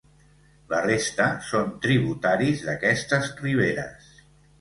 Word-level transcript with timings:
La 0.69 0.77
resta 0.85 1.27
són 1.49 1.69
tributaris 1.83 2.63
d'aquestes 2.71 3.29
riberes. 3.43 4.09